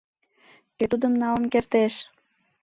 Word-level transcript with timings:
Кӧ 0.77 0.83
тудым 0.91 1.13
налын 1.21 1.45
кертеш? 1.53 1.93